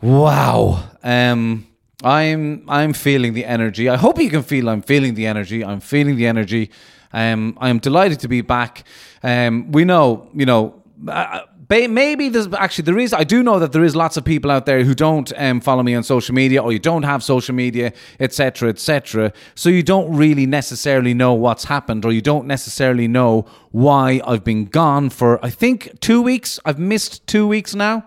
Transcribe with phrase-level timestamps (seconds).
[0.00, 0.88] Wow.
[1.02, 1.66] Um
[2.02, 3.90] I'm I'm feeling the energy.
[3.90, 5.62] I hope you can feel I'm feeling the energy.
[5.62, 6.70] I'm feeling the energy.
[7.12, 8.84] Um I'm delighted to be back.
[9.22, 13.72] Um we know, you know, uh, maybe there's actually there is I do know that
[13.72, 16.62] there is lots of people out there who don't um, follow me on social media
[16.62, 21.64] or you don't have social media etc etc so you don't really necessarily know what's
[21.64, 26.60] happened or you don't necessarily know why I've been gone for I think 2 weeks.
[26.64, 28.06] I've missed 2 weeks now.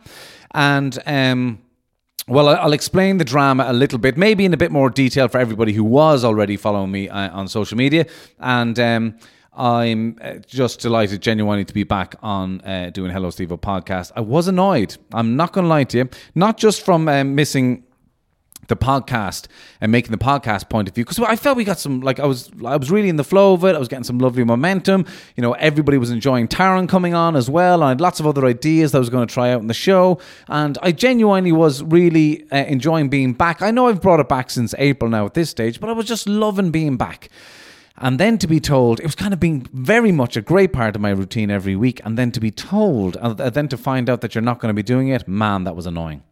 [0.51, 1.59] And um
[2.29, 5.39] well, I'll explain the drama a little bit, maybe in a bit more detail for
[5.39, 8.05] everybody who was already following me uh, on social media.
[8.39, 9.15] And um,
[9.59, 14.13] I'm uh, just delighted, genuinely, to be back on uh, doing Hello Steve podcast.
[14.15, 14.95] I was annoyed.
[15.13, 17.83] I'm not going to lie to you, not just from um, missing
[18.69, 19.47] the podcast
[19.81, 22.25] and making the podcast point of view because I felt we got some like I
[22.27, 23.75] was I was really in the flow of it.
[23.75, 25.05] I was getting some lovely momentum.
[25.35, 27.83] You know, everybody was enjoying Taron coming on as well.
[27.83, 29.73] I had lots of other ideas that I was going to try out in the
[29.73, 33.61] show, and I genuinely was really uh, enjoying being back.
[33.61, 36.05] I know I've brought it back since April now at this stage, but I was
[36.05, 37.29] just loving being back.
[37.99, 40.95] And then to be told, it was kind of being very much a great part
[40.95, 42.01] of my routine every week.
[42.05, 44.73] And then to be told, and then to find out that you're not going to
[44.73, 46.23] be doing it, man, that was annoying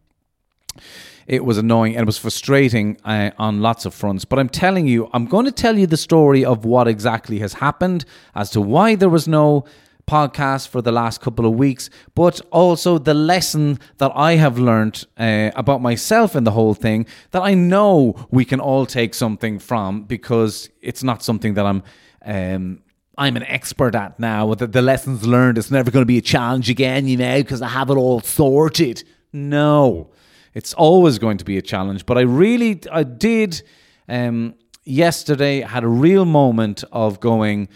[1.28, 4.24] it was annoying and it was frustrating uh, on lots of fronts.
[4.24, 7.54] But I'm telling you, I'm going to tell you the story of what exactly has
[7.54, 9.64] happened as to why there was no
[10.08, 15.04] podcast for the last couple of weeks, but also the lesson that I have learned
[15.18, 19.58] uh, about myself in the whole thing that I know we can all take something
[19.58, 21.82] from because it's not something that I'm.
[22.24, 22.82] Um,
[23.16, 24.54] I'm an expert at now.
[24.54, 27.60] The, the lessons learned, it's never going to be a challenge again, you know, because
[27.62, 29.02] I have it all sorted.
[29.32, 30.12] No,
[30.54, 32.06] it's always going to be a challenge.
[32.06, 33.60] But I really, I did
[34.08, 34.54] um,
[34.84, 37.68] yesterday had a real moment of going.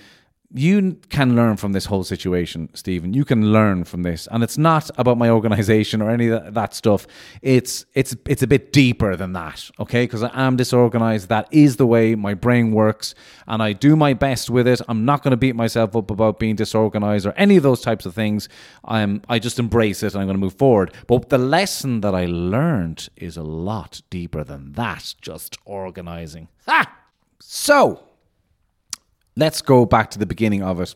[0.55, 3.15] You can learn from this whole situation, Stephen.
[3.15, 6.75] You can learn from this, and it's not about my organization or any of that,
[6.75, 7.07] stuff.
[7.41, 10.05] It's it's it's a bit deeper than that, okay?
[10.05, 11.29] Because I am disorganized.
[11.29, 13.15] That is the way my brain works,
[13.47, 14.81] and I do my best with it.
[14.89, 18.05] I'm not going to beat myself up about being disorganized or any of those types
[18.05, 18.49] of things.
[18.85, 20.93] I'm I just embrace it, and I'm going to move forward.
[21.07, 25.15] But the lesson that I learned is a lot deeper than that.
[25.23, 26.49] Just organizing.
[26.67, 26.93] Ha!
[27.41, 28.05] So
[29.37, 30.95] let's go back to the beginning of it.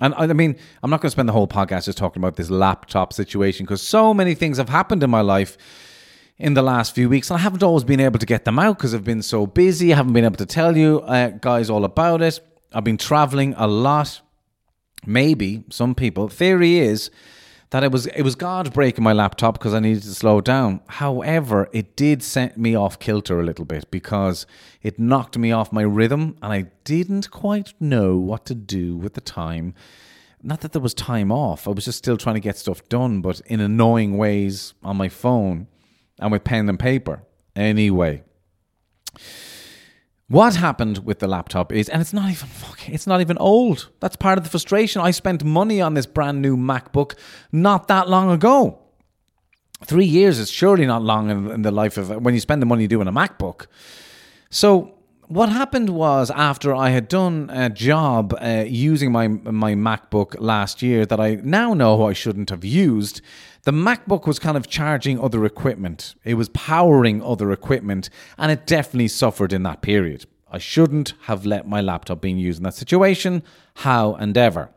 [0.00, 2.50] And I mean, I'm not going to spend the whole podcast just talking about this
[2.50, 5.56] laptop situation because so many things have happened in my life
[6.38, 7.30] in the last few weeks.
[7.30, 9.92] And I haven't always been able to get them out because I've been so busy.
[9.92, 12.40] I haven't been able to tell you uh, guys all about it.
[12.74, 14.20] I've been traveling a lot.
[15.06, 16.28] Maybe some people.
[16.28, 17.10] Theory is
[17.70, 20.80] that it was it was God breaking my laptop because I needed to slow down.
[20.86, 24.46] However, it did set me off kilter a little bit because
[24.82, 29.14] it knocked me off my rhythm and I didn't quite know what to do with
[29.14, 29.74] the time
[30.42, 31.66] not that there was time off.
[31.66, 35.08] I was just still trying to get stuff done, but in annoying ways on my
[35.08, 35.66] phone
[36.20, 37.24] and with pen and paper.
[37.56, 38.22] Anyway,
[40.28, 43.90] what happened with the laptop is, and it's not even fucking, it's not even old.
[44.00, 45.00] That's part of the frustration.
[45.00, 47.14] I spent money on this brand new MacBook
[47.52, 48.80] not that long ago.
[49.84, 52.66] Three years is surely not long in, in the life of when you spend the
[52.66, 53.66] money doing a MacBook.
[54.50, 54.95] So
[55.28, 60.82] what happened was after I had done a job uh, using my my MacBook last
[60.82, 63.20] year that I now know I shouldn't have used,
[63.62, 66.14] the MacBook was kind of charging other equipment.
[66.24, 68.08] It was powering other equipment,
[68.38, 70.26] and it definitely suffered in that period.
[70.50, 73.42] I shouldn't have let my laptop being used in that situation.
[73.76, 74.70] How and ever.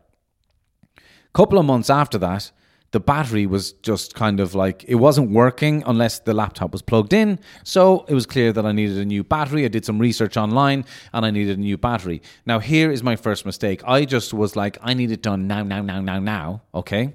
[1.33, 2.51] Couple of months after that,
[2.91, 7.13] the battery was just kind of like it wasn't working unless the laptop was plugged
[7.13, 7.39] in.
[7.63, 9.65] So it was clear that I needed a new battery.
[9.65, 12.21] I did some research online and I needed a new battery.
[12.45, 13.81] Now, here is my first mistake.
[13.85, 16.61] I just was like, I need it done now, now, now, now, now.
[16.73, 17.13] Okay.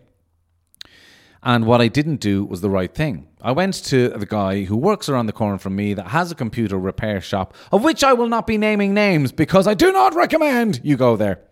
[1.42, 3.28] And what I didn't do was the right thing.
[3.42, 6.34] I went to the guy who works around the corner from me that has a
[6.34, 10.14] computer repair shop, of which I will not be naming names because I do not
[10.14, 11.42] recommend you go there.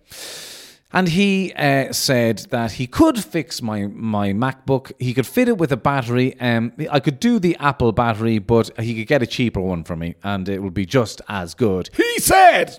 [0.92, 4.92] And he uh, said that he could fix my my MacBook.
[4.98, 6.38] He could fit it with a battery.
[6.38, 9.96] Um, I could do the Apple battery, but he could get a cheaper one for
[9.96, 11.88] me, and it would be just as good.
[11.96, 12.78] He said.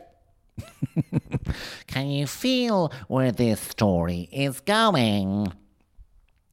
[1.88, 5.52] Can you feel where this story is going?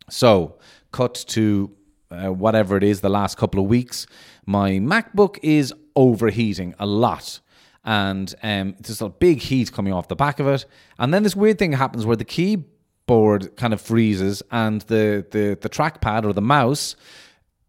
[0.08, 0.58] So,
[0.92, 1.70] cut to
[2.10, 4.06] uh, whatever it is the last couple of weeks.
[4.46, 7.40] My MacBook is overheating a lot
[7.84, 10.66] and um, there's a big heat coming off the back of it.
[10.98, 15.58] And then this weird thing happens where the keyboard kind of freezes and the, the,
[15.60, 16.96] the trackpad or the mouse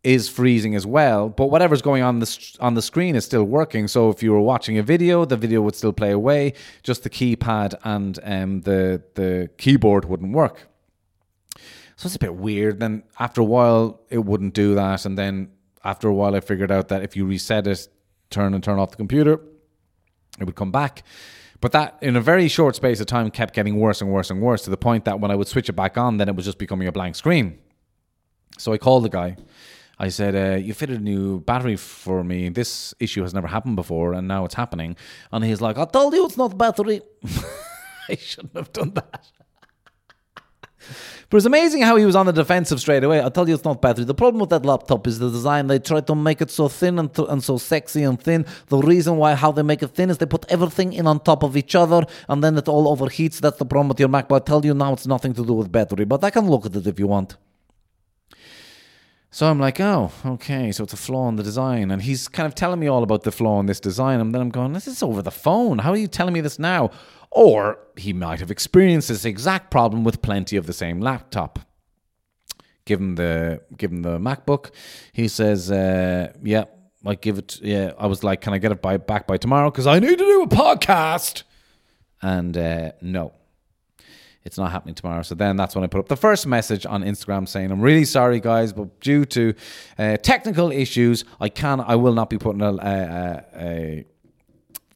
[0.04, 1.30] is freezing as well.
[1.30, 3.88] But whatever's going on the on the screen is still working.
[3.88, 6.54] So if you were watching a video, the video would still play away.
[6.84, 10.68] Just the keypad and um, the the keyboard wouldn't work.
[11.96, 12.80] So it's a bit weird.
[12.80, 15.52] Then after a while, it wouldn't do that, and then
[15.84, 17.88] after a while, I figured out that if you reset it,
[18.32, 19.40] turn and turn off the computer,
[20.40, 21.04] it would come back.
[21.60, 24.42] But that, in a very short space of time, kept getting worse and worse and
[24.42, 26.46] worse to the point that when I would switch it back on, then it was
[26.46, 27.60] just becoming a blank screen.
[28.58, 29.38] So I called the guy.
[30.00, 32.50] I said, uh, You fitted a new battery for me.
[32.50, 34.96] This issue has never happened before, and now it's happening.
[35.32, 37.02] And he's like, I told you it's not the battery.
[38.10, 39.28] I shouldn't have done that.
[41.30, 43.20] But it's amazing how he was on the defensive straight away.
[43.22, 44.06] I'll tell you, it's not battery.
[44.06, 45.68] The problem with that laptop is the design.
[45.68, 48.46] They try to make it so thin and, th- and so sexy and thin.
[48.68, 51.44] The reason why how they make it thin is they put everything in on top
[51.44, 53.40] of each other, and then it all overheats.
[53.40, 54.28] That's the problem with your Mac.
[54.28, 56.06] But I tell you now, it's nothing to do with battery.
[56.06, 57.38] But I can look at it if you want.
[59.34, 61.90] So I'm like, oh, okay, so it's a flaw in the design.
[61.90, 64.20] And he's kind of telling me all about the flaw in this design.
[64.20, 65.78] And then I'm going, this is over the phone.
[65.80, 66.92] How are you telling me this now?
[67.32, 71.60] Or he might have experienced this exact problem with plenty of the same laptop.
[72.86, 74.72] Given the given the MacBook,
[75.14, 76.66] he says, uh, "Yeah,
[77.06, 77.60] I give it.
[77.62, 79.72] Yeah, I was like, can I get it by back by tomorrow?
[79.72, 81.44] Because I need to do a podcast."
[82.24, 83.34] And uh, no,
[84.44, 85.22] it's not happening tomorrow.
[85.22, 88.06] So then that's when I put up the first message on Instagram saying, "I'm really
[88.06, 89.54] sorry, guys, but due to
[89.98, 94.06] uh, technical issues, I can, I will not be putting a, a, a,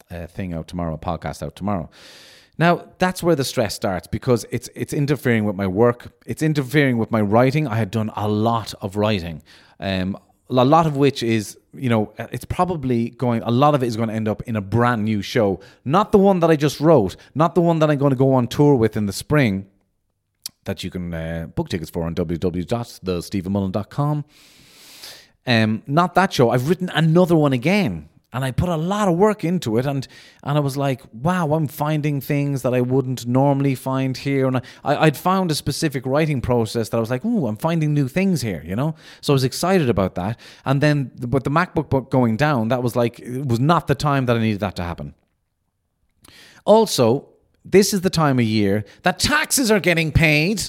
[0.09, 1.89] a thing out tomorrow, a podcast out tomorrow."
[2.57, 6.13] Now that's where the stress starts because it's it's interfering with my work.
[6.25, 7.67] It's interfering with my writing.
[7.67, 9.43] I had done a lot of writing,
[9.79, 10.17] um,
[10.49, 13.41] a lot of which is you know it's probably going.
[13.43, 16.13] A lot of it is going to end up in a brand new show, not
[16.13, 18.47] the one that I just wrote, not the one that I'm going to go on
[18.47, 19.67] tour with in the spring.
[20.63, 24.25] That you can uh, book tickets for on www.thestephenmullen.com.
[25.47, 26.49] Um, not that show.
[26.49, 30.05] I've written another one again and I put a lot of work into it, and
[30.43, 34.57] and I was like, wow, I'm finding things that I wouldn't normally find here, and
[34.57, 38.09] I, I'd found a specific writing process that I was like, oh, I'm finding new
[38.09, 38.93] things here, you know.
[39.21, 42.83] So I was excited about that, and then but the MacBook book going down, that
[42.83, 45.15] was like it was not the time that I needed that to happen.
[46.65, 47.29] Also,
[47.63, 50.61] this is the time of year that taxes are getting paid.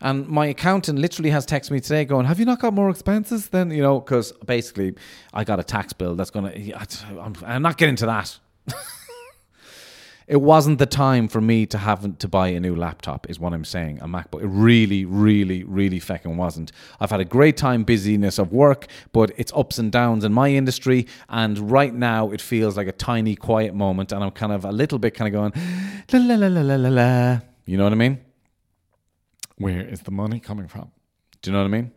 [0.00, 3.48] And my accountant literally has texted me today going, Have you not got more expenses?
[3.48, 4.94] Then, you know, because basically
[5.34, 8.38] I got a tax bill that's going to, I'm not getting to that.
[10.26, 13.52] it wasn't the time for me to have to buy a new laptop, is what
[13.52, 13.98] I'm saying.
[14.00, 14.42] A MacBook.
[14.42, 16.72] It really, really, really fucking wasn't.
[16.98, 20.48] I've had a great time, busyness of work, but it's ups and downs in my
[20.48, 21.08] industry.
[21.28, 24.12] And right now, it feels like a tiny, quiet moment.
[24.12, 25.52] And I'm kind of a little bit kind of going,
[26.10, 27.40] la la la la la la.
[27.66, 28.20] You know what I mean?
[29.60, 30.90] Where is the money coming from?
[31.42, 31.92] Do you know what I mean?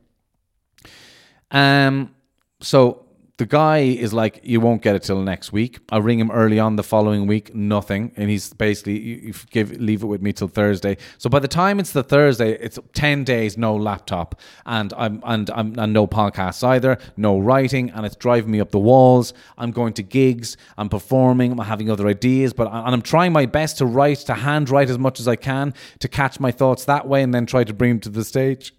[1.49, 2.15] Um,
[2.59, 3.05] so
[3.37, 5.79] the guy is like, you won't get it till next week.
[5.91, 10.03] I ring him early on the following week, nothing, and he's basically you, give leave
[10.03, 10.97] it with me till Thursday.
[11.17, 15.49] So by the time it's the Thursday, it's ten days no laptop, and I'm and
[15.49, 19.33] I'm and no podcasts either, no writing, and it's driving me up the walls.
[19.57, 23.33] I'm going to gigs, I'm performing, I'm having other ideas, but I- and I'm trying
[23.33, 26.85] my best to write, to handwrite as much as I can, to catch my thoughts
[26.85, 28.75] that way, and then try to bring them to the stage.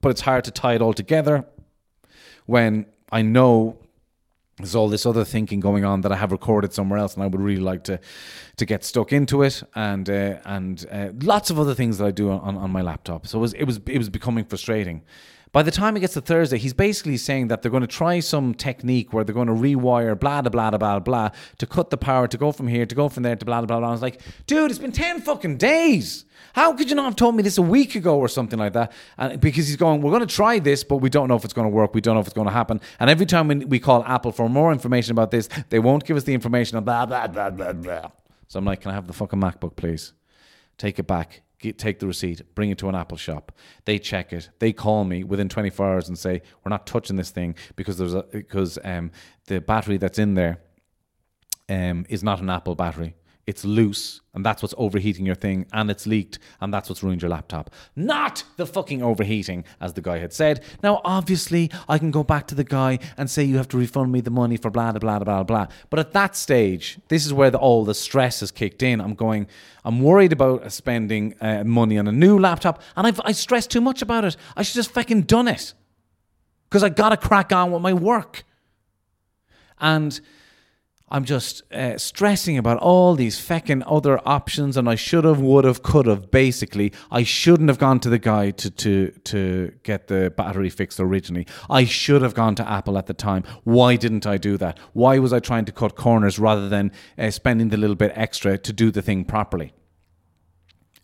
[0.00, 1.44] But it's hard to tie it all together
[2.44, 3.78] when I know
[4.58, 7.26] there's all this other thinking going on that I have recorded somewhere else, and I
[7.26, 8.00] would really like to
[8.56, 12.10] to get stuck into it, and uh, and uh, lots of other things that I
[12.10, 13.26] do on, on my laptop.
[13.26, 15.02] So it was it was it was becoming frustrating.
[15.56, 18.20] By the time it gets to Thursday, he's basically saying that they're going to try
[18.20, 21.96] some technique where they're going to rewire blah blah blah blah blah to cut the
[21.96, 23.78] power to go from here to go from there to blah blah blah.
[23.78, 23.88] blah.
[23.88, 26.26] I was like, dude, it's been ten fucking days.
[26.52, 28.92] How could you not have told me this a week ago or something like that?
[29.16, 31.54] And because he's going, we're going to try this, but we don't know if it's
[31.54, 31.94] going to work.
[31.94, 32.78] We don't know if it's going to happen.
[33.00, 36.24] And every time we, call Apple for more information about this, they won't give us
[36.24, 36.84] the information.
[36.84, 38.10] Blah blah blah blah blah.
[38.48, 40.12] So I'm like, can I have the fucking MacBook, please?
[40.76, 41.40] Take it back.
[41.58, 42.42] Get, take the receipt.
[42.54, 43.52] Bring it to an Apple shop.
[43.86, 44.50] They check it.
[44.58, 48.14] They call me within 24 hours and say, we're not touching this thing because there's
[48.14, 49.10] a because um
[49.46, 50.60] the battery that's in there
[51.68, 53.16] um, is not an Apple battery.
[53.46, 57.22] It's loose, and that's what's overheating your thing, and it's leaked, and that's what's ruined
[57.22, 57.70] your laptop.
[57.94, 60.64] Not the fucking overheating, as the guy had said.
[60.82, 64.10] Now, obviously, I can go back to the guy and say you have to refund
[64.10, 65.66] me the money for blah blah blah blah blah.
[65.90, 69.00] But at that stage, this is where the, all the stress has kicked in.
[69.00, 69.46] I'm going.
[69.84, 73.80] I'm worried about spending uh, money on a new laptop, and I've I stressed too
[73.80, 74.36] much about it.
[74.56, 75.72] I should just fucking done it
[76.68, 78.42] because I got to crack on with my work.
[79.78, 80.18] And
[81.08, 85.64] I'm just uh, stressing about all these feckin' other options, and I should have, would
[85.64, 86.32] have, could have.
[86.32, 90.98] Basically, I shouldn't have gone to the guy to to to get the battery fixed
[90.98, 91.46] originally.
[91.70, 93.44] I should have gone to Apple at the time.
[93.62, 94.78] Why didn't I do that?
[94.94, 98.58] Why was I trying to cut corners rather than uh, spending the little bit extra
[98.58, 99.72] to do the thing properly?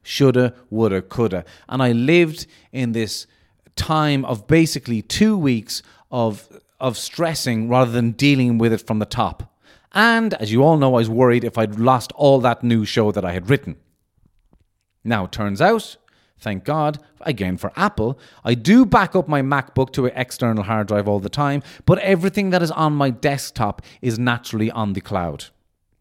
[0.03, 1.45] shoulda, woulda, coulda.
[1.69, 3.27] And I lived in this
[3.77, 9.07] time of basically two weeks of of stressing rather than dealing with it from the
[9.07, 9.52] top.
[9.93, 13.13] And as you all know, I was worried if I'd lost all that new show
[13.13, 13.77] that I had written.
[15.05, 15.97] Now, it turns out,
[16.39, 20.89] thank God, again for Apple, I do back up my MacBook to an external hard
[20.89, 25.01] drive all the time, but everything that is on my desktop is naturally on the
[25.01, 25.47] cloud.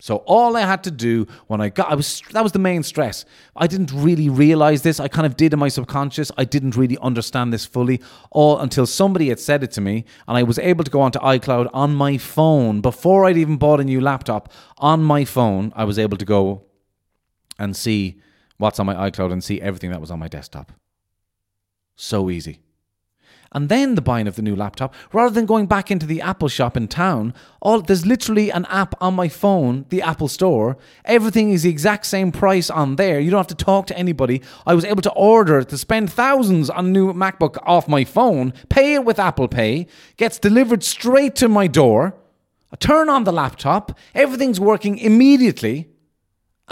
[0.02, 2.82] So all I had to do when I got I was that was the main
[2.82, 3.24] stress.
[3.56, 5.00] I didn't really realize this.
[5.00, 6.32] I kind of did in my subconscious.
[6.40, 10.38] I didn't really understand this fully all until somebody had said it to me and
[10.38, 13.84] I was able to go onto iCloud on my phone before I'd even bought a
[13.84, 14.52] new laptop.
[14.80, 16.64] On my phone, I was able to go
[17.60, 18.20] and see
[18.58, 20.72] what's on my iCloud and see everything that was on my desktop.
[21.96, 22.60] So easy.
[23.54, 26.48] And then the buying of the new laptop, rather than going back into the Apple
[26.48, 30.78] shop in town, all there's literally an app on my phone, the Apple Store.
[31.04, 33.20] Everything is the exact same price on there.
[33.20, 34.42] You don't have to talk to anybody.
[34.66, 38.54] I was able to order to spend thousands on a new MacBook off my phone,
[38.70, 42.16] pay it with Apple Pay, gets delivered straight to my door.
[42.72, 45.91] I turn on the laptop, everything's working immediately.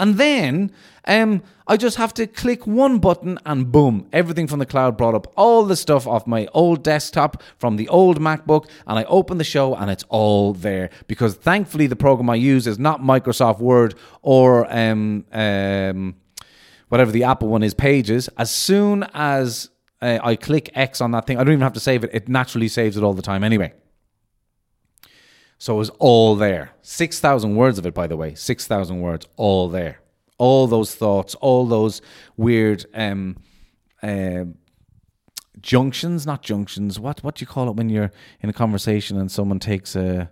[0.00, 0.72] And then
[1.04, 5.14] um, I just have to click one button and boom, everything from the cloud brought
[5.14, 8.68] up all the stuff off my old desktop from the old MacBook.
[8.86, 12.66] And I open the show and it's all there because thankfully the program I use
[12.66, 16.16] is not Microsoft Word or um, um,
[16.88, 18.30] whatever the Apple one is, Pages.
[18.38, 19.68] As soon as
[20.00, 22.26] uh, I click X on that thing, I don't even have to save it, it
[22.26, 23.74] naturally saves it all the time anyway.
[25.60, 26.70] So it was all there.
[26.80, 28.34] 6,000 words of it, by the way.
[28.34, 30.00] 6,000 words, all there.
[30.38, 32.00] All those thoughts, all those
[32.38, 33.36] weird um,
[34.02, 34.44] uh,
[35.60, 36.98] junctions, not junctions.
[36.98, 40.30] What what do you call it when you're in a conversation and someone takes a.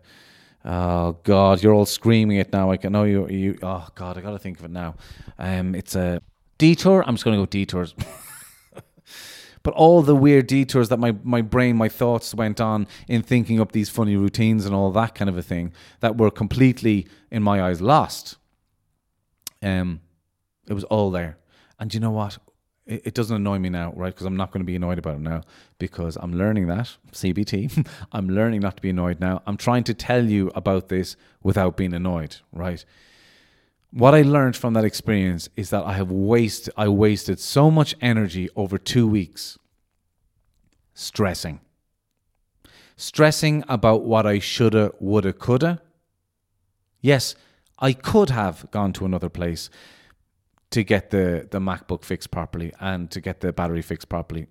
[0.64, 2.70] Oh God, you're all screaming it now.
[2.70, 3.28] I can know you.
[3.28, 3.58] You.
[3.62, 4.94] Oh God, I got to think of it now.
[5.38, 6.22] Um, it's a
[6.56, 7.04] detour.
[7.06, 7.94] I'm just to go detours.
[9.62, 13.60] but all the weird detours that my, my brain, my thoughts went on in thinking
[13.60, 17.42] up these funny routines and all that kind of a thing that were completely, in
[17.42, 18.36] my eyes, lost.
[19.62, 20.00] Um,
[20.66, 21.38] it was all there.
[21.78, 22.38] And you know what?
[22.86, 24.12] It, it doesn't annoy me now, right?
[24.12, 25.42] Because I'm not going to be annoyed about it now
[25.78, 27.86] because I'm learning that CBT.
[28.12, 29.42] I'm learning not to be annoyed now.
[29.46, 32.84] I'm trying to tell you about this without being annoyed, right?
[33.90, 37.94] What I learned from that experience is that I have wasted I wasted so much
[38.00, 39.58] energy over 2 weeks
[40.94, 41.60] stressing.
[42.96, 45.80] Stressing about what I shoulda, woulda, coulda.
[47.00, 47.36] Yes,
[47.78, 49.70] I could have gone to another place
[50.70, 54.48] to get the, the MacBook fixed properly and to get the battery fixed properly.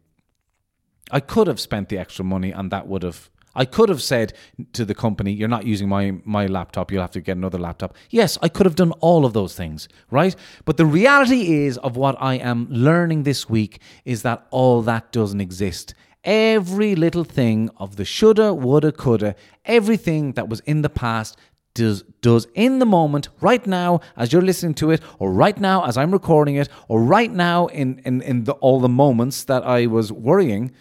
[1.12, 4.34] I could have spent the extra money and that would have I could have said
[4.74, 6.92] to the company, "You're not using my my laptop.
[6.92, 9.90] You'll have to get another laptop." Yes, I could have done all of those things,
[10.12, 10.36] right?
[10.64, 13.74] But the reality is of what I am learning this week
[14.06, 15.94] is that all that doesn't exist.
[16.24, 19.36] Every little thing of the shoulda, woulda, coulda,
[19.66, 21.38] everything that was in the past
[21.74, 25.86] does does in the moment, right now, as you're listening to it, or right now
[25.86, 29.64] as I'm recording it, or right now in in, in the, all the moments that
[29.64, 30.72] I was worrying,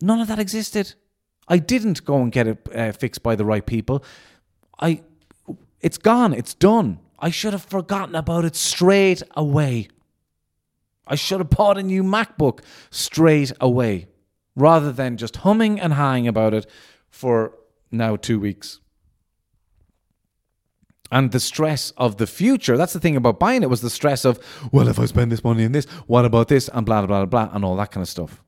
[0.00, 0.94] none of that existed.
[1.48, 4.04] I didn't go and get it uh, fixed by the right people.
[4.80, 5.02] I,
[5.80, 6.32] it's gone.
[6.32, 6.98] It's done.
[7.18, 9.88] I should have forgotten about it straight away.
[11.06, 12.60] I should have bought a new MacBook
[12.90, 14.08] straight away,
[14.56, 16.66] rather than just humming and hawing about it
[17.08, 17.52] for
[17.90, 18.80] now two weeks
[21.10, 22.76] and the stress of the future.
[22.76, 24.40] That's the thing about buying it was the stress of,
[24.72, 27.46] well, if I spend this money in this, what about this, and blah blah blah
[27.46, 28.42] blah, and all that kind of stuff.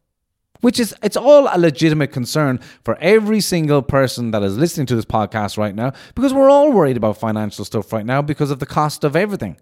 [0.61, 4.97] Which is it's all a legitimate concern for every single person that is listening to
[4.97, 8.59] this podcast right now, because we're all worried about financial stuff right now because of
[8.59, 9.57] the cost of everything.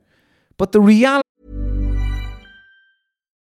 [0.57, 1.29] But the reality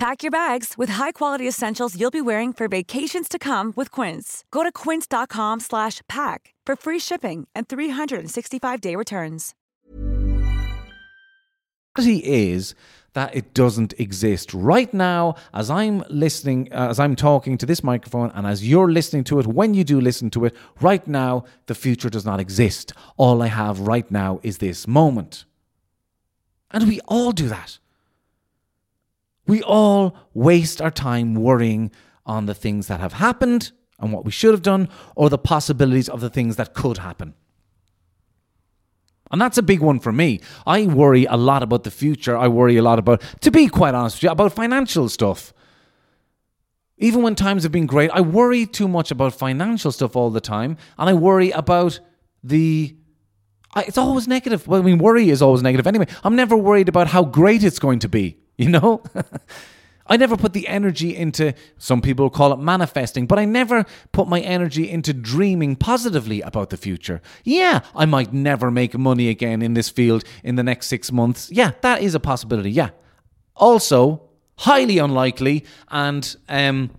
[0.00, 4.44] Pack your bags with high-quality essentials you'll be wearing for vacations to come with Quince.
[4.50, 9.54] Go to quince.com slash pack for free shipping and 365-day returns.
[11.96, 12.74] The reality is
[13.12, 17.82] that it doesn't exist right now as i'm listening uh, as i'm talking to this
[17.82, 21.44] microphone and as you're listening to it when you do listen to it right now
[21.66, 25.44] the future does not exist all i have right now is this moment
[26.70, 27.80] and we all do that
[29.50, 31.90] we all waste our time worrying
[32.24, 36.08] on the things that have happened and what we should have done or the possibilities
[36.08, 37.34] of the things that could happen
[39.30, 40.40] and that's a big one for me.
[40.66, 42.36] I worry a lot about the future.
[42.36, 45.52] I worry a lot about, to be quite honest with you, about financial stuff.
[46.98, 50.40] Even when times have been great, I worry too much about financial stuff all the
[50.40, 50.76] time.
[50.98, 52.00] And I worry about
[52.42, 52.96] the.
[53.76, 54.66] It's always negative.
[54.66, 56.06] Well, I mean, worry is always negative anyway.
[56.24, 59.02] I'm never worried about how great it's going to be, you know?
[60.06, 64.28] I never put the energy into, some people call it manifesting, but I never put
[64.28, 67.22] my energy into dreaming positively about the future.
[67.44, 71.48] Yeah, I might never make money again in this field in the next six months.
[71.52, 72.72] Yeah, that is a possibility.
[72.72, 72.90] Yeah.
[73.54, 76.90] Also, highly unlikely and um,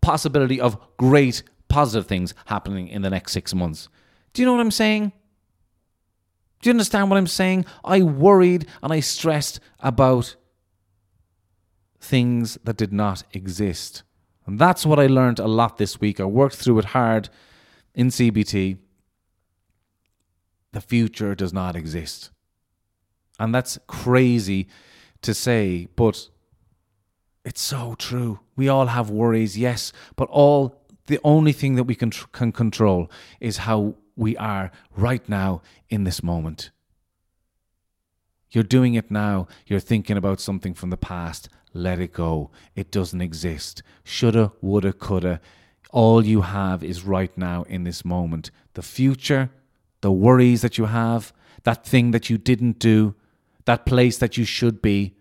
[0.00, 3.88] possibility of great positive things happening in the next six months.
[4.32, 5.12] Do you know what I'm saying?
[6.60, 7.64] Do you understand what I'm saying?
[7.84, 10.36] I worried and I stressed about
[12.00, 14.02] things that did not exist.
[14.46, 16.20] And that's what I learned a lot this week.
[16.20, 17.28] I worked through it hard
[17.94, 18.78] in CBT.
[20.72, 22.30] The future does not exist.
[23.38, 24.68] And that's crazy
[25.22, 26.28] to say, but
[27.44, 28.40] it's so true.
[28.56, 33.10] We all have worries, yes, but all the only thing that we can, can control
[33.40, 36.70] is how we are right now in this moment.
[38.50, 39.46] You're doing it now.
[39.66, 41.48] You're thinking about something from the past.
[41.72, 42.50] Let it go.
[42.74, 43.82] It doesn't exist.
[44.04, 45.40] Shoulda, woulda, coulda.
[45.90, 48.50] All you have is right now in this moment.
[48.74, 49.50] The future,
[50.00, 53.14] the worries that you have, that thing that you didn't do,
[53.66, 55.14] that place that you should be,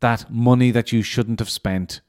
[0.00, 2.00] that money that you shouldn't have spent.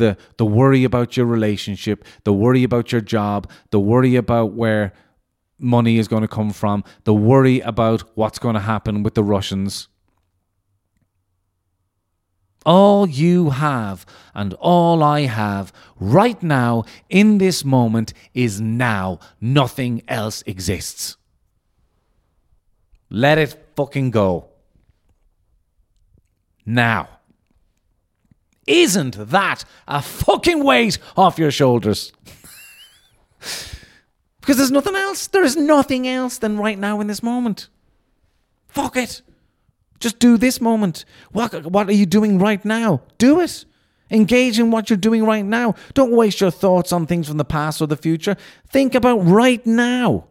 [0.00, 4.94] The, the worry about your relationship, the worry about your job, the worry about where
[5.58, 9.22] money is going to come from, the worry about what's going to happen with the
[9.22, 9.88] Russians.
[12.64, 19.18] All you have and all I have right now in this moment is now.
[19.38, 21.18] Nothing else exists.
[23.10, 24.48] Let it fucking go.
[26.64, 27.19] Now.
[28.70, 32.12] Isn't that a fucking weight off your shoulders?
[34.40, 35.26] because there's nothing else.
[35.26, 37.68] There is nothing else than right now in this moment.
[38.68, 39.22] Fuck it.
[39.98, 41.04] Just do this moment.
[41.32, 43.02] What, what are you doing right now?
[43.18, 43.64] Do it.
[44.08, 45.74] Engage in what you're doing right now.
[45.94, 48.36] Don't waste your thoughts on things from the past or the future.
[48.68, 50.28] Think about right now.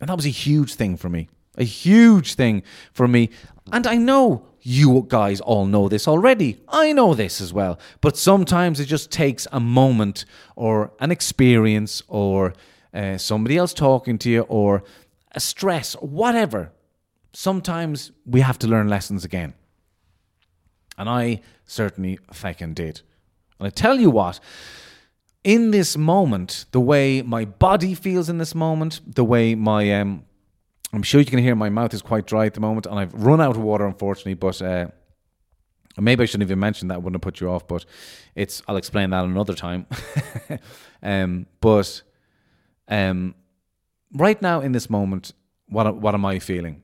[0.00, 1.28] And that was a huge thing for me.
[1.58, 2.62] A huge thing
[2.94, 3.28] for me.
[3.70, 6.60] And I know you guys all know this already.
[6.68, 7.78] I know this as well.
[8.00, 10.24] But sometimes it just takes a moment
[10.56, 12.54] or an experience or
[12.94, 14.84] uh, somebody else talking to you or
[15.32, 16.70] a stress, whatever.
[17.32, 19.54] Sometimes we have to learn lessons again.
[20.96, 23.00] And I certainly fucking did.
[23.58, 24.38] And I tell you what,
[25.42, 30.24] in this moment, the way my body feels in this moment, the way my um,
[30.92, 33.14] I'm sure you can hear my mouth is quite dry at the moment, and I've
[33.14, 34.34] run out of water, unfortunately.
[34.34, 34.88] But uh,
[35.98, 37.66] maybe I shouldn't even mention that; wouldn't have put you off.
[37.66, 37.86] But
[38.34, 39.86] it's I'll explain that another time.
[41.02, 42.02] um, but
[42.88, 43.34] um,
[44.12, 45.32] right now, in this moment,
[45.66, 46.82] what what am I feeling?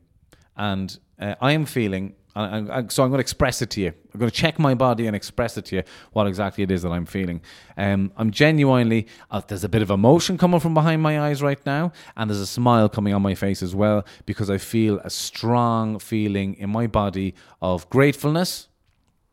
[0.56, 3.92] And uh, I am feeling I, so I'm going to express it to you.
[4.14, 6.82] I'm going to check my body and express it to you what exactly it is
[6.82, 7.40] that I'm feeling.
[7.76, 11.64] Um, I'm genuinely, uh, there's a bit of emotion coming from behind my eyes right
[11.66, 15.10] now, and there's a smile coming on my face as well because I feel a
[15.10, 18.68] strong feeling in my body of gratefulness.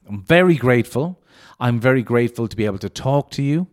[0.08, 1.22] I'm very grateful.
[1.60, 3.68] I'm very grateful to be able to talk to you.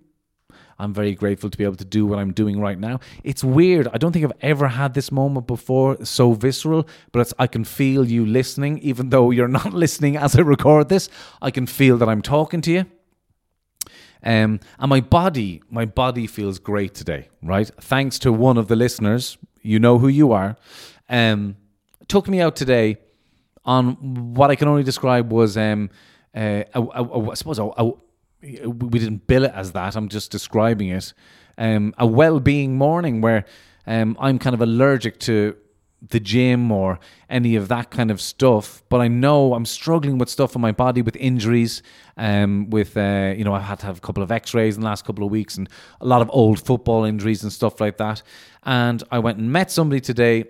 [0.82, 2.98] I'm very grateful to be able to do what I'm doing right now.
[3.22, 3.86] It's weird.
[3.94, 8.10] I don't think I've ever had this moment before so visceral, but I can feel
[8.10, 11.08] you listening, even though you're not listening as I record this.
[11.40, 12.86] I can feel that I'm talking to you.
[14.24, 17.70] Um, and my body, my body feels great today, right?
[17.80, 20.56] Thanks to one of the listeners, you know who you are,
[21.08, 21.56] um,
[22.08, 22.98] took me out today
[23.64, 25.90] on what I can only describe was, um,
[26.34, 27.92] uh, a, a, a, I suppose, a,
[28.42, 29.96] we didn't bill it as that.
[29.96, 31.12] I'm just describing it.
[31.58, 33.44] Um, a well-being morning where
[33.86, 35.56] um, I'm kind of allergic to
[36.08, 36.98] the gym or
[37.30, 38.82] any of that kind of stuff.
[38.88, 41.82] But I know I'm struggling with stuff in my body with injuries.
[42.16, 44.86] Um, with uh, you know, I've had to have a couple of X-rays in the
[44.86, 45.68] last couple of weeks and
[46.00, 48.22] a lot of old football injuries and stuff like that.
[48.64, 50.44] And I went and met somebody today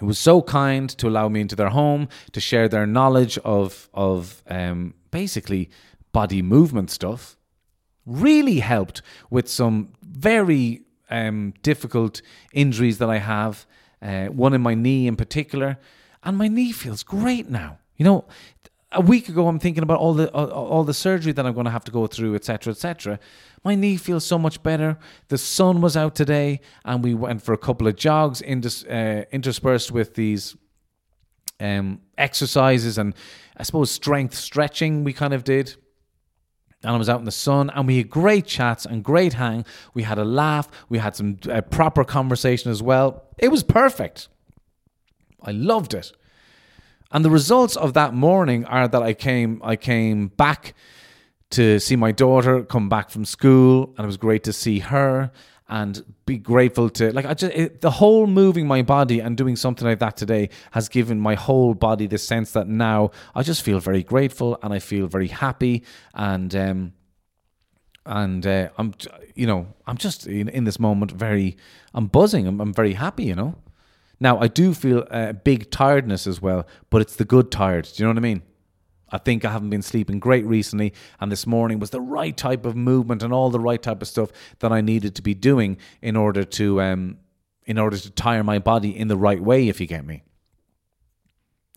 [0.00, 3.88] who was so kind to allow me into their home to share their knowledge of
[3.94, 5.70] of um, basically
[6.20, 7.36] body movement stuff
[8.04, 12.14] really helped with some very um, difficult
[12.52, 13.54] injuries that I have,
[14.02, 15.78] uh, one in my knee in particular,
[16.24, 17.78] and my knee feels great now.
[17.98, 18.24] You know,
[18.90, 21.70] a week ago I'm thinking about all the uh, all the surgery that I'm going
[21.70, 23.20] to have to go through, etc., etc.
[23.68, 24.98] My knee feels so much better.
[25.28, 29.92] The sun was out today, and we went for a couple of jogs, uh, interspersed
[29.92, 30.56] with these
[31.60, 33.14] um, exercises and
[33.56, 35.04] I suppose strength stretching.
[35.04, 35.76] We kind of did
[36.82, 39.64] and I was out in the sun, and we had great chats and great hang.
[39.94, 43.24] We had a laugh, we had some uh, proper conversation as well.
[43.38, 44.28] It was perfect.
[45.42, 46.12] I loved it.
[47.10, 50.74] And the results of that morning are that I came I came back
[51.50, 55.30] to see my daughter come back from school, and it was great to see her
[55.68, 59.54] and be grateful to like I just it, the whole moving my body and doing
[59.54, 63.62] something like that today has given my whole body the sense that now I just
[63.62, 66.92] feel very grateful and I feel very happy and um
[68.06, 68.94] and uh, I'm
[69.34, 71.56] you know I'm just in, in this moment very
[71.92, 73.56] I'm buzzing I'm, I'm very happy you know?
[74.20, 78.02] Now I do feel a big tiredness as well but it's the good tired do
[78.02, 78.42] you know what I mean
[79.10, 82.66] I think I haven't been sleeping great recently, and this morning was the right type
[82.66, 85.78] of movement and all the right type of stuff that I needed to be doing
[86.02, 87.18] in order to um,
[87.64, 89.68] in order to tire my body in the right way.
[89.68, 90.22] If you get me.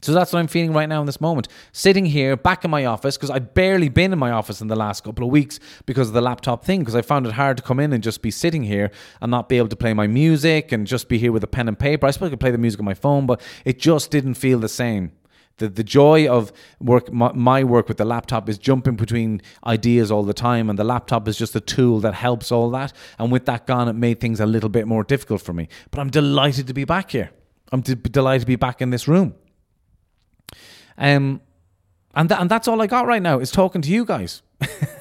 [0.02, 1.48] So that's what I'm feeling right now in this moment.
[1.74, 4.76] Sitting here back in my office because I'd barely been in my office in the
[4.76, 7.64] last couple of weeks because of the laptop thing because I found it hard to
[7.64, 8.90] come in and just be sitting here
[9.22, 11.68] and not be able to play my music and just be here with a pen
[11.68, 12.08] and paper.
[12.08, 14.58] I suppose I could play the music on my phone, but it just didn't feel
[14.58, 15.12] the same.
[15.58, 20.12] The, the joy of work my, my work with the laptop is jumping between ideas
[20.12, 22.94] all the time and the laptop is just a tool that helps all that.
[23.20, 25.68] And with that gone it made things a little bit more difficult for me.
[25.92, 27.32] But i'm delighted to be back here.
[27.72, 29.36] I'm d- delighted to be back in this room.
[30.98, 31.42] Um,
[32.14, 34.42] and th- and that's all I got right now is talking to you guys.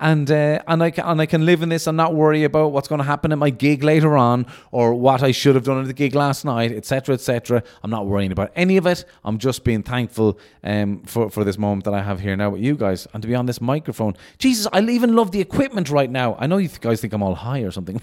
[0.00, 2.72] and uh, and I can, and I can live in this and not worry about
[2.72, 5.80] what's going to happen at my gig later on or what I should have done
[5.80, 7.62] at the gig last night, etc., etc.
[7.82, 9.04] I'm not worrying about any of it.
[9.24, 12.62] I'm just being thankful um, for for this moment that I have here now with
[12.62, 14.16] you guys and to be on this microphone.
[14.38, 16.34] Jesus, I even love the equipment right now.
[16.38, 18.00] I know you guys think I'm all high or something,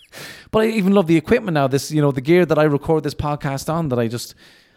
[0.50, 1.68] but I even love the equipment now.
[1.68, 4.34] This you know the gear that I record this podcast on that I just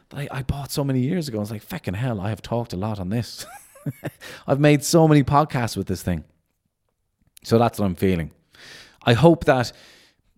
[0.10, 1.40] that I, I bought so many years ago.
[1.40, 3.48] I was like, fucking hell, I have talked a lot on this.
[4.48, 6.26] I've made so many podcasts with this thing.
[7.44, 8.32] So that's what I'm feeling.
[9.04, 9.72] I hope that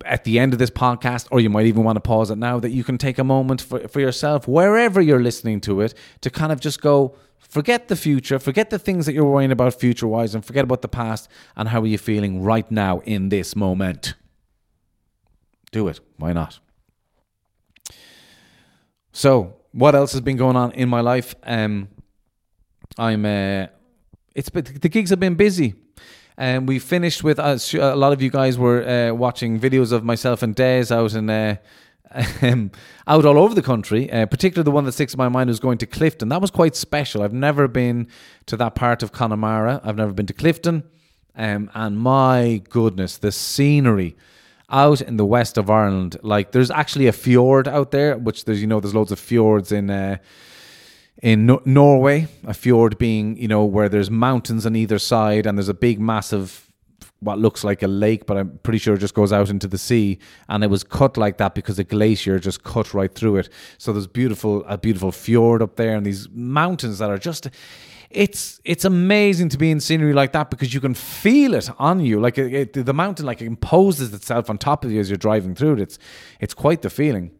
[0.05, 2.59] at the end of this podcast, or you might even want to pause it now,
[2.59, 6.29] that you can take a moment for, for yourself, wherever you're listening to it, to
[6.29, 10.07] kind of just go, forget the future, forget the things that you're worrying about future
[10.07, 13.55] wise, and forget about the past, and how are you feeling right now in this
[13.55, 14.15] moment.
[15.71, 15.99] Do it.
[16.17, 16.59] Why not?
[19.11, 21.35] So, what else has been going on in my life?
[21.43, 21.89] Um,
[22.97, 23.25] I'm.
[23.25, 23.67] Uh,
[24.33, 25.75] it's been, the gigs have been busy.
[26.37, 30.03] And we finished with uh, a lot of you guys were uh, watching videos of
[30.03, 31.57] myself and Des out in uh,
[32.41, 32.71] um,
[33.07, 34.11] out all over the country.
[34.11, 36.29] Uh, particularly the one that sticks in my mind was going to Clifden.
[36.29, 37.21] That was quite special.
[37.21, 38.07] I've never been
[38.47, 39.81] to that part of Connemara.
[39.83, 40.83] I've never been to Clifden,
[41.35, 44.15] um, and my goodness, the scenery
[44.69, 46.17] out in the west of Ireland.
[46.23, 49.71] Like there's actually a fjord out there, which there's you know there's loads of fjords
[49.71, 49.89] in.
[49.89, 50.17] Uh,
[51.21, 55.57] in no- Norway, a fjord being, you know, where there's mountains on either side and
[55.57, 56.71] there's a big, massive,
[57.19, 59.77] what looks like a lake, but I'm pretty sure it just goes out into the
[59.77, 60.17] sea.
[60.49, 63.49] And it was cut like that because a glacier just cut right through it.
[63.77, 67.49] So there's beautiful, a beautiful fjord up there and these mountains that are just,
[68.13, 72.01] it's it's amazing to be in scenery like that because you can feel it on
[72.01, 72.19] you.
[72.19, 75.17] Like it, it, the mountain, like it imposes itself on top of you as you're
[75.17, 75.79] driving through it.
[75.79, 75.99] It's
[76.39, 77.31] it's quite the feeling.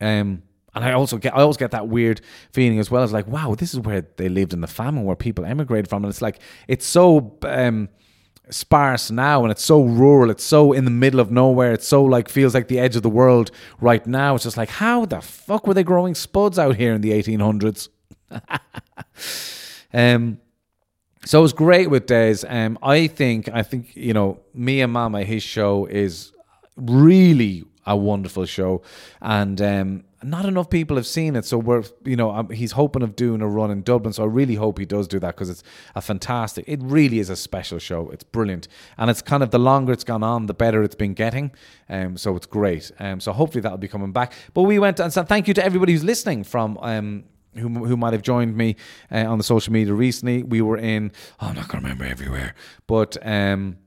[0.00, 0.42] Um,
[0.74, 2.20] and I also get I always get that weird
[2.52, 5.16] feeling as well as like, wow, this is where they lived in the famine, where
[5.16, 7.38] people emigrated from, and it's like it's so.
[7.42, 7.88] Um,
[8.48, 10.28] sparse now and it's so rural.
[10.28, 11.70] It's so in the middle of nowhere.
[11.70, 14.34] It's so like feels like the edge of the world right now.
[14.34, 17.90] It's just like how the fuck were they growing spuds out here in the 1800s
[19.94, 20.40] um
[21.24, 22.46] so it was great with Des.
[22.48, 26.32] Um, I think I think you know me and Mama, his show is
[26.76, 28.82] really a wonderful show,
[29.20, 31.44] and um, not enough people have seen it.
[31.44, 34.12] So we're you know he's hoping of doing a run in Dublin.
[34.12, 35.62] So I really hope he does do that because it's
[35.94, 36.64] a fantastic.
[36.68, 38.10] It really is a special show.
[38.10, 41.14] It's brilliant, and it's kind of the longer it's gone on, the better it's been
[41.14, 41.52] getting.
[41.88, 42.90] Um, so it's great.
[42.98, 44.32] Um, so hopefully that'll be coming back.
[44.54, 47.96] But we went and so thank you to everybody who's listening from um who, who
[47.96, 48.76] might have joined me
[49.10, 50.42] uh, on the social media recently.
[50.44, 52.54] We were in, oh, I'm not going to remember everywhere,
[52.86, 53.78] but um,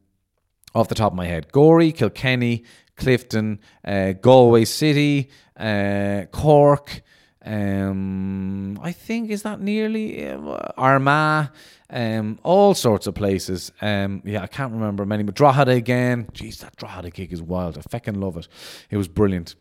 [0.76, 2.66] off the top of my head, Gorey, Kilkenny,
[2.98, 7.02] Clifden, uh, Galway City, uh, Cork.
[7.46, 11.50] Um, I think is that nearly uh, Armagh,
[11.90, 13.72] um, all sorts of places.
[13.82, 16.26] Um, yeah, I can't remember many, but Drogheda again.
[16.34, 17.78] Jeez, that Drogheda gig is wild.
[17.78, 18.48] I fucking love it.
[18.90, 19.56] It was brilliant.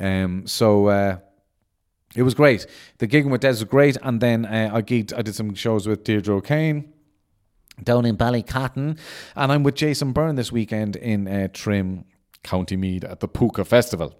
[0.00, 1.18] Um, so uh,
[2.16, 2.66] it was great.
[2.98, 5.16] The gigging with Des was great, and then uh, I gigged.
[5.16, 6.92] I did some shows with Deirdre O'Kane
[7.84, 8.98] down in Ballycotton,
[9.36, 12.04] and I'm with Jason Byrne this weekend in uh, Trim,
[12.42, 14.19] County Meath at the Púca Festival.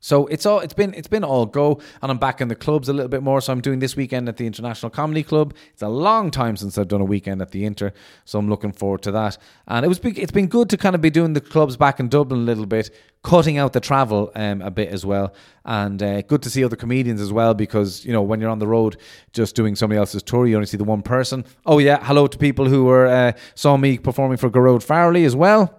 [0.00, 2.88] So it's all it's been it's been all go, and I'm back in the clubs
[2.88, 3.40] a little bit more.
[3.40, 5.54] So I'm doing this weekend at the International Comedy Club.
[5.72, 7.92] It's a long time since I've done a weekend at the Inter,
[8.24, 9.38] so I'm looking forward to that.
[9.66, 12.08] And it was it's been good to kind of be doing the clubs back in
[12.08, 15.34] Dublin a little bit, cutting out the travel um, a bit as well,
[15.64, 18.60] and uh, good to see other comedians as well because you know when you're on
[18.60, 18.96] the road
[19.32, 21.44] just doing somebody else's tour, you only see the one person.
[21.66, 25.34] Oh yeah, hello to people who were uh, saw me performing for Gearóid Farrelly as
[25.34, 25.74] well.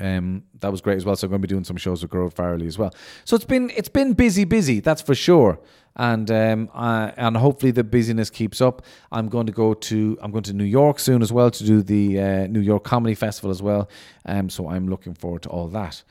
[0.00, 1.14] Um, that was great as well.
[1.14, 2.92] So I'm going to be doing some shows with Gearóid Farrelly as well.
[3.24, 4.80] So it's been it's been busy, busy.
[4.80, 5.60] That's for sure.
[5.96, 8.82] And um, uh, and hopefully the busyness keeps up.
[9.12, 11.82] I'm going to go to I'm going to New York soon as well to do
[11.82, 13.88] the uh, New York Comedy Festival as well.
[14.24, 16.02] Um, so I'm looking forward to all that.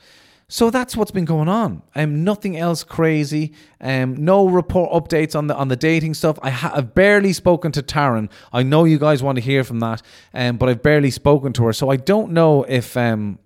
[0.52, 1.82] So that's what's been going on.
[1.94, 3.52] Um, nothing else crazy.
[3.80, 6.38] Um, no report updates on the on the dating stuff.
[6.42, 8.28] I ha- I've barely spoken to Taryn.
[8.52, 10.02] I know you guys want to hear from that,
[10.34, 13.38] um, but I've barely spoken to her, so I don't know if um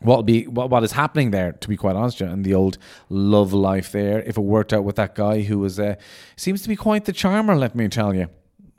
[0.00, 3.52] what'll be what, what is happening there to be quite honest and the old love
[3.52, 5.94] life there if it worked out with that guy who was uh,
[6.36, 8.28] seems to be quite the charmer let me tell you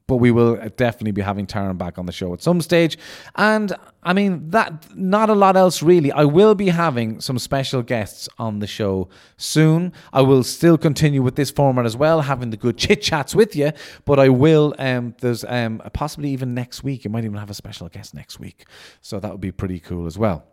[0.09, 2.97] but we will definitely be having Taran back on the show at some stage.
[3.35, 6.11] And I mean, that not a lot else really.
[6.11, 9.93] I will be having some special guests on the show soon.
[10.11, 13.55] I will still continue with this format as well, having the good chit chats with
[13.55, 13.71] you.
[14.03, 14.73] But I will.
[14.79, 17.05] Um, there's um, possibly even next week.
[17.05, 18.65] You might even have a special guest next week,
[19.01, 20.43] so that would be pretty cool as well.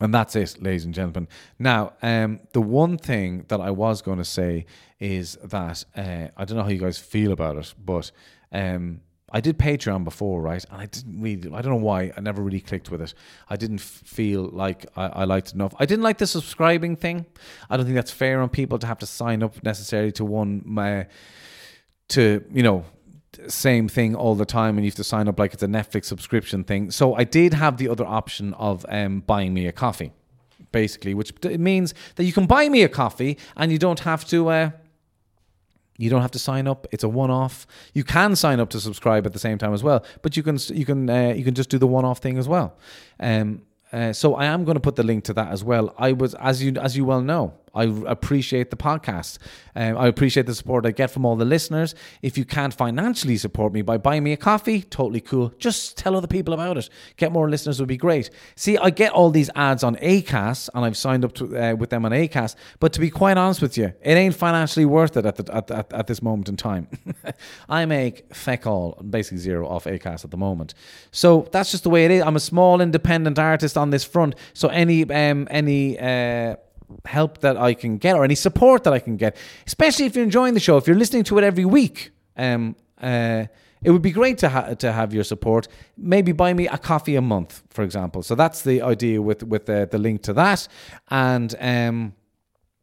[0.00, 1.28] And that's it, ladies and gentlemen.
[1.58, 4.64] Now, um, the one thing that I was going to say
[4.98, 8.10] is that uh, I don't know how you guys feel about it, but
[8.50, 10.64] um, I did Patreon before, right?
[10.70, 13.14] And I didn't really, I don't know why, I never really clicked with it.
[13.48, 15.74] I didn't feel like I, I liked enough.
[15.78, 17.26] I didn't like the subscribing thing.
[17.68, 20.62] I don't think that's fair on people to have to sign up necessarily to one,
[20.64, 21.06] my,
[22.08, 22.84] to, you know,
[23.46, 26.06] same thing all the time and you have to sign up like it's a Netflix
[26.06, 26.90] subscription thing.
[26.90, 30.12] So I did have the other option of um, buying me a coffee,
[30.72, 34.48] basically, which means that you can buy me a coffee and you don't have to.
[34.48, 34.70] Uh,
[35.96, 36.86] you don't have to sign up.
[36.92, 37.66] It's a one-off.
[37.92, 40.58] You can sign up to subscribe at the same time as well, but you can
[40.68, 42.78] you can uh, you can just do the one-off thing as well.
[43.20, 43.62] Um,
[43.92, 45.94] uh, so I am going to put the link to that as well.
[45.98, 49.38] I was, as you as you well know, I appreciate the podcast.
[49.76, 51.94] Um, I appreciate the support I get from all the listeners.
[52.22, 55.52] If you can't financially support me by buying me a coffee, totally cool.
[55.58, 56.88] Just tell other people about it.
[57.16, 58.30] Get more listeners would be great.
[58.56, 61.90] See, I get all these ads on Acast, and I've signed up to, uh, with
[61.90, 62.56] them on Acast.
[62.80, 65.70] But to be quite honest with you, it ain't financially worth it at the, at,
[65.70, 66.88] at, at this moment in time.
[67.68, 70.74] I make feck all, basically zero off Acast at the moment.
[71.12, 72.22] So that's just the way it is.
[72.22, 74.34] I'm a small independent artist on this front.
[74.54, 76.56] So any um, any uh,
[77.04, 80.24] help that I can get or any support that I can get, especially if you're
[80.24, 83.44] enjoying the show, if you're listening to it every week, um, uh,
[83.82, 85.68] it would be great to ha- to have your support.
[85.96, 88.22] Maybe buy me a coffee a month, for example.
[88.22, 90.68] So that's the idea with with the, the link to that,
[91.08, 92.12] and um,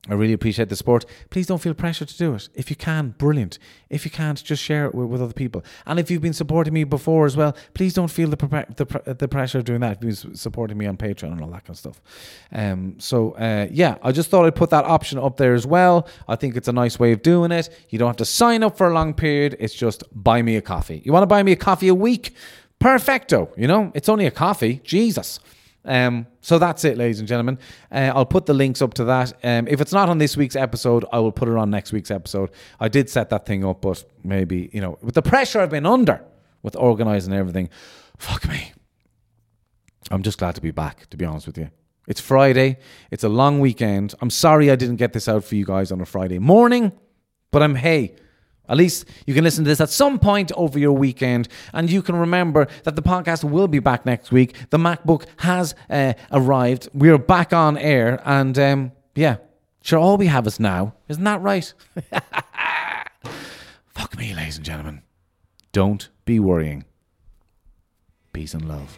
[0.09, 1.05] I really appreciate the support.
[1.29, 2.49] Please don't feel pressure to do it.
[2.53, 3.59] If you can, brilliant.
[3.89, 5.63] If you can't, just share it with, with other people.
[5.85, 9.15] And if you've been supporting me before as well, please don't feel the pre- the,
[9.15, 10.01] the pressure of doing that.
[10.01, 12.01] You've been supporting me on Patreon and all that kind of stuff.
[12.51, 16.07] Um, so uh, yeah, I just thought I'd put that option up there as well.
[16.27, 17.69] I think it's a nice way of doing it.
[17.89, 19.57] You don't have to sign up for a long period.
[19.59, 21.01] It's just buy me a coffee.
[21.05, 22.35] You want to buy me a coffee a week?
[22.79, 23.51] Perfecto.
[23.57, 24.81] You know, it's only a coffee.
[24.83, 25.39] Jesus.
[25.88, 27.58] Um, so that's it, ladies and gentlemen.
[27.91, 29.34] Uh, I'll put the links up to that.
[29.43, 32.12] Um, if it's not on this week's episode, I will put it on next week's
[32.12, 32.52] episode.
[32.80, 35.86] I did set that thing up, but maybe, you know, with the pressure I've been
[35.86, 36.23] under
[36.62, 37.69] with organising everything,
[38.17, 38.73] fuck me.
[40.12, 41.69] I'm just glad to be back, to be honest with you.
[42.08, 42.78] It's Friday.
[43.12, 44.13] It's a long weekend.
[44.21, 46.91] I'm sorry I didn't get this out for you guys on a Friday morning,
[47.52, 48.15] but I'm, hey,
[48.69, 52.01] at least you can listen to this at some point over your weekend, and you
[52.01, 54.56] can remember that the podcast will be back next week.
[54.69, 56.89] The MacBook has uh, arrived.
[56.93, 59.38] We're back on air, and um, yeah,
[59.82, 60.93] sure, all we have is now.
[61.08, 61.73] Isn't that right?
[63.88, 65.01] Fuck me, ladies and gentlemen.
[65.71, 66.86] Don't be worrying.
[68.34, 68.97] Peace and love.